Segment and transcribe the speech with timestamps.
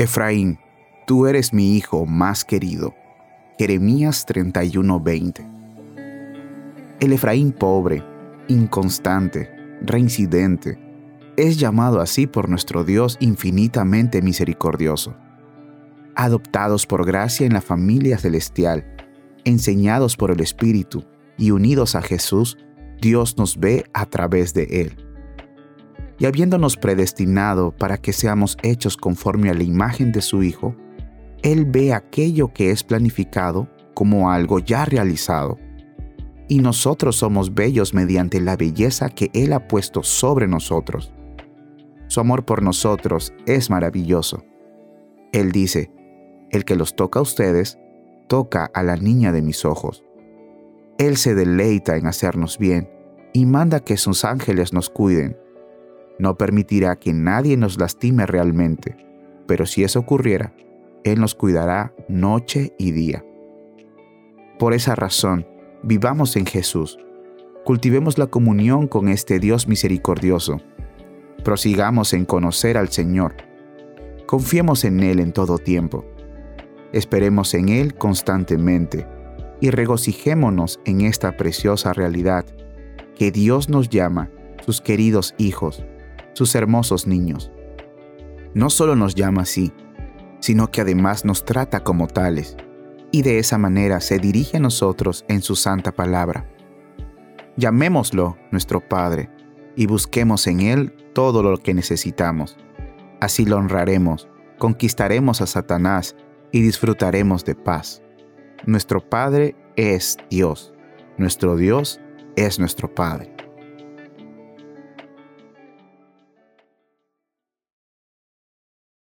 [0.00, 0.58] Efraín,
[1.06, 2.94] tú eres mi hijo más querido.
[3.58, 5.46] Jeremías 31:20.
[7.00, 8.02] El Efraín pobre,
[8.48, 9.50] inconstante,
[9.82, 10.78] reincidente,
[11.36, 15.14] es llamado así por nuestro Dios infinitamente misericordioso.
[16.14, 18.86] Adoptados por gracia en la familia celestial,
[19.44, 21.04] enseñados por el Espíritu
[21.36, 22.56] y unidos a Jesús,
[23.02, 25.09] Dios nos ve a través de Él.
[26.20, 30.76] Y habiéndonos predestinado para que seamos hechos conforme a la imagen de su Hijo,
[31.42, 35.58] Él ve aquello que es planificado como algo ya realizado.
[36.46, 41.10] Y nosotros somos bellos mediante la belleza que Él ha puesto sobre nosotros.
[42.08, 44.44] Su amor por nosotros es maravilloso.
[45.32, 45.90] Él dice,
[46.50, 47.78] el que los toca a ustedes,
[48.28, 50.04] toca a la niña de mis ojos.
[50.98, 52.90] Él se deleita en hacernos bien
[53.32, 55.38] y manda que sus ángeles nos cuiden.
[56.20, 58.94] No permitirá que nadie nos lastime realmente,
[59.46, 60.52] pero si eso ocurriera,
[61.02, 63.24] Él nos cuidará noche y día.
[64.58, 65.46] Por esa razón,
[65.82, 66.98] vivamos en Jesús.
[67.64, 70.58] Cultivemos la comunión con este Dios misericordioso.
[71.42, 73.36] Prosigamos en conocer al Señor.
[74.26, 76.04] Confiemos en Él en todo tiempo.
[76.92, 79.06] Esperemos en Él constantemente
[79.58, 82.44] y regocijémonos en esta preciosa realidad
[83.16, 84.28] que Dios nos llama
[84.66, 85.82] sus queridos hijos,
[86.32, 87.50] sus hermosos niños.
[88.54, 89.72] No solo nos llama así,
[90.40, 92.56] sino que además nos trata como tales,
[93.12, 96.48] y de esa manera se dirige a nosotros en su santa palabra.
[97.56, 99.30] Llamémoslo nuestro Padre
[99.76, 102.56] y busquemos en Él todo lo que necesitamos.
[103.20, 104.28] Así lo honraremos,
[104.58, 106.16] conquistaremos a Satanás
[106.52, 108.02] y disfrutaremos de paz.
[108.66, 110.72] Nuestro Padre es Dios.
[111.18, 112.00] Nuestro Dios
[112.36, 113.34] es nuestro Padre.